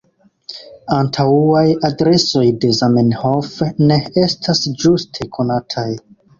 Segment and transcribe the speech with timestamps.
[0.95, 3.53] Antaŭaj adresoj de Zamenhof
[3.87, 5.89] ne estas ĝuste konataj.